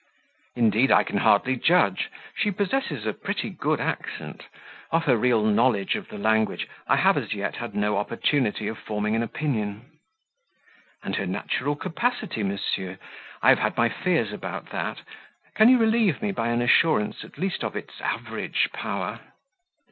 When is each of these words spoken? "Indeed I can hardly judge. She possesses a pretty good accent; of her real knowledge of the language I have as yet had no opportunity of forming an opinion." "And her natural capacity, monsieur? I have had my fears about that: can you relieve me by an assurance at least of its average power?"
"Indeed 0.55 0.89
I 0.91 1.03
can 1.03 1.17
hardly 1.17 1.55
judge. 1.55 2.09
She 2.35 2.49
possesses 2.49 3.05
a 3.05 3.13
pretty 3.13 3.51
good 3.51 3.79
accent; 3.79 4.45
of 4.89 5.03
her 5.05 5.15
real 5.15 5.43
knowledge 5.45 5.93
of 5.93 6.07
the 6.07 6.17
language 6.17 6.67
I 6.87 6.95
have 6.95 7.17
as 7.17 7.35
yet 7.35 7.57
had 7.57 7.75
no 7.75 7.97
opportunity 7.97 8.67
of 8.67 8.79
forming 8.79 9.15
an 9.15 9.21
opinion." 9.21 9.99
"And 11.03 11.17
her 11.17 11.27
natural 11.27 11.75
capacity, 11.75 12.41
monsieur? 12.41 12.97
I 13.43 13.49
have 13.49 13.59
had 13.59 13.77
my 13.77 13.89
fears 13.89 14.33
about 14.33 14.71
that: 14.71 15.01
can 15.53 15.69
you 15.69 15.77
relieve 15.77 16.19
me 16.19 16.31
by 16.31 16.47
an 16.47 16.63
assurance 16.63 17.23
at 17.23 17.37
least 17.37 17.63
of 17.63 17.75
its 17.75 18.01
average 18.01 18.71
power?" 18.73 19.19